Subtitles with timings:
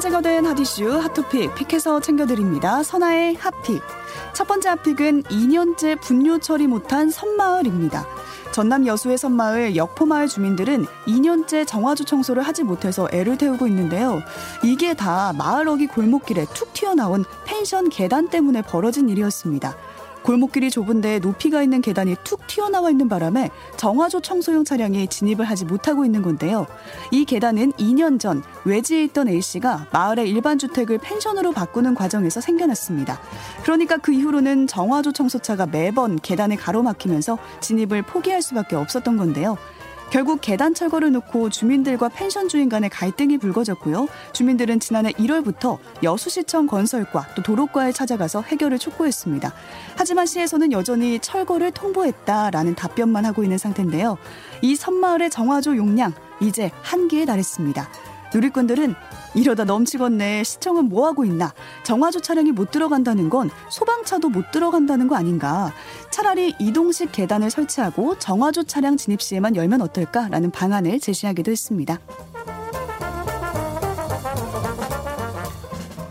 [0.00, 2.82] 쟁여된 핫이슈 핫토픽 픽해서 챙겨드립니다.
[2.82, 3.82] 선아의 핫픽.
[4.32, 8.06] 첫 번째 핫픽은 2년째 분뇨 처리 못한 섬마을입니다.
[8.52, 14.22] 전남 여수의 섬마을 역포마을 주민들은 2년째 정화조 청소를 하지 못해서 애를 태우고 있는데요.
[14.62, 19.76] 이게 다 마을 어기 골목길에 툭 튀어나온 펜션 계단 때문에 벌어진 일이었습니다.
[20.28, 26.04] 골목길이 좁은데 높이가 있는 계단이 툭 튀어나와 있는 바람에 정화조 청소용 차량이 진입을 하지 못하고
[26.04, 26.66] 있는 건데요.
[27.10, 33.18] 이 계단은 2년 전 외지에 있던 A씨가 마을의 일반 주택을 펜션으로 바꾸는 과정에서 생겨났습니다.
[33.62, 39.56] 그러니까 그 이후로는 정화조 청소차가 매번 계단에 가로막히면서 진입을 포기할 수밖에 없었던 건데요.
[40.10, 44.08] 결국 계단 철거를 놓고 주민들과 펜션 주인 간의 갈등이 불거졌고요.
[44.32, 49.52] 주민들은 지난해 1월부터 여수시청 건설과 또 도로과에 찾아가서 해결을 촉구했습니다.
[49.96, 54.16] 하지만 시에서는 여전히 철거를 통보했다라는 답변만 하고 있는 상태인데요.
[54.62, 57.88] 이 섬마을의 정화조 용량 이제 한계에 달했습니다.
[58.32, 58.94] 누리꾼들은
[59.34, 60.44] 이러다 넘치겠네.
[60.44, 61.52] 시청은 뭐 하고 있나?
[61.84, 65.72] 정화조 차량이 못 들어간다는 건 소방차도 못 들어간다는 거 아닌가?
[66.10, 71.98] 차라리 이동식 계단을 설치하고 정화조 차량 진입 시에만 열면 어떨까라는 방안을 제시하기도 했습니다.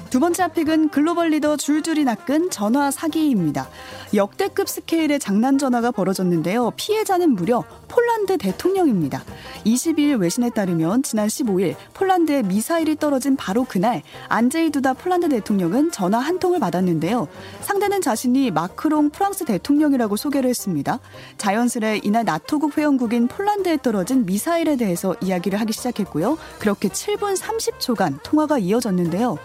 [0.10, 3.68] 두 번째 핫픽은 글로벌 리더 줄줄이 낚은 전화 사기입니다.
[4.14, 6.72] 역대급 스케일의 장난 전화가 벌어졌는데요.
[6.78, 9.24] 피해자는 무려 폴란드 대통령입니다.
[9.66, 16.20] 22일 외신에 따르면 지난 15일 폴란드에 미사일이 떨어진 바로 그날 안제이 두다 폴란드 대통령은 전화
[16.20, 17.28] 한 통을 받았는데요.
[17.62, 21.00] 상대는 자신이 마크롱 프랑스 대통령이라고 소개를 했습니다.
[21.38, 26.38] 자연스레 이날 나토국 회원국인 폴란드에 떨어진 미사일에 대해서 이야기를 하기 시작했고요.
[26.60, 29.38] 그렇게 7분 30초간 통화가 이어졌는데요.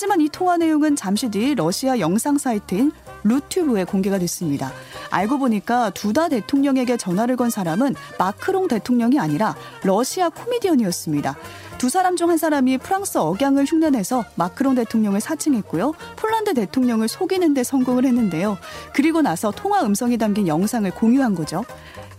[0.00, 2.90] 하지만 이 통화 내용은 잠시 뒤 러시아 영상 사이트인
[3.22, 4.72] 루튜브에 공개가 됐습니다.
[5.10, 11.36] 알고 보니까 두다 대통령에게 전화를 건 사람은 마크롱 대통령이 아니라 러시아 코미디언이었습니다.
[11.76, 15.92] 두 사람 중 한 사람이 프랑스 억양을 흉내내서 마크롱 대통령을 사칭했고요.
[16.16, 18.56] 폴란드 대통령을 속이는 데 성공을 했는데요.
[18.94, 21.62] 그리고 나서 통화 음성이 담긴 영상을 공유한 거죠.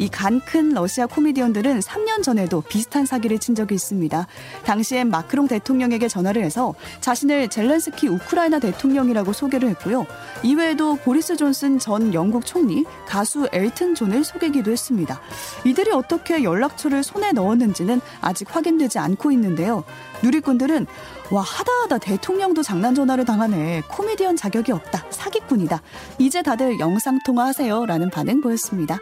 [0.02, 4.26] 이 간 큰 러시아 코미디언들은 3년 전에도 비슷한 사기를 친 적이 있습니다.
[4.66, 10.08] 당시엔 마크롱 대통령에게 전화를 해서 자신을 젤렌스키 우크라이나 대통령이라고 소개를 했고요.
[10.42, 15.22] 이외에도 보리스 존슨 전 영국 총리, 가수 엘튼 존을 속이기도 했습니다.
[15.66, 19.84] 이들이 어떻게 연락처를 손에 넣었는지는 아직 확인되지 않고 있는데요.
[20.24, 20.88] 누리꾼들은
[21.30, 25.82] 와 하다하다 대통령도 장난 전화를 당하네 코미디언 자격이 없다 사기꾼이다
[26.18, 29.00] 이제 다들 영상 통화하세요라는 반응 보였습니다.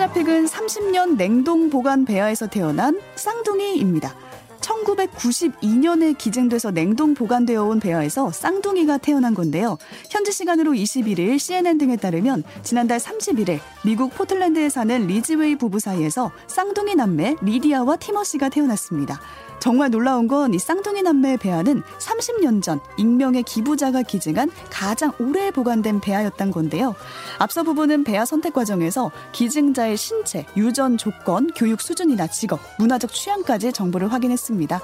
[0.00, 4.14] 세 번째 pick은 30년 냉동 보관 배아에서 태어난 쌍둥이입니다.
[4.60, 9.76] 1992년에 기증돼서 냉동 보관되어 온 배아에서 쌍둥이가 태어난 건데요.
[10.08, 16.94] 현지 시간으로 21일 CNN 등에 따르면 지난달 31일 미국 포틀랜드에 사는 리지웨이 부부 사이에서 쌍둥이
[16.94, 19.20] 남매 리디아와 티머시가 태어났습니다.
[19.60, 26.00] 정말 놀라운 건 이 쌍둥이 남매의 배아는 30년 전 익명의 기부자가 기증한 가장 오래 보관된
[26.00, 26.94] 배아였던 건데요.
[27.38, 34.12] 앞서 부부는 배아 선택 과정에서 기증자의 신체, 유전 조건, 교육 수준이나 직업, 문화적 취향까지 정보를
[34.12, 34.80] 확인했습니다.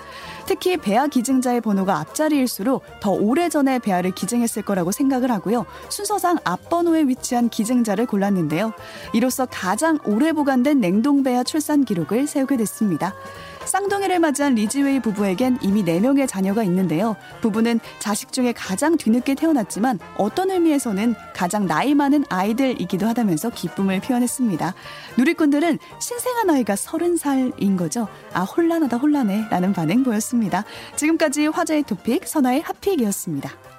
[0.46, 5.66] 특히 배아 기증자의 번호가 앞자리일수록 더 오래전에 배아를 기증했을 거라고 생각을 하고요.
[5.88, 8.72] 순서상 앞번호에 위치한 기증자를 골랐는데요.
[9.12, 13.14] 이로써 가장 오래 보관된 냉동 배아 출산 기록을 세우게 됐습니다.
[13.66, 17.16] 쌍둥이를 맞이한 리지웨이 부부에겐 이미 4명의 자녀가 있는데요.
[17.40, 24.74] 부부는 자식 중에 가장 뒤늦게 태어났지만 어떤 의미에서는 가장 나이 많은 아이들이기도 하다면서 기쁨을 표현했습니다.
[25.18, 28.08] 누리꾼들은 신생아 나이가 30살인 거죠.
[28.32, 30.64] 아, 혼란하다 혼란해 라는 반응 보였습니다.
[30.96, 33.75] 지금까지 화제의 토픽 선화의 핫픽이었습니다.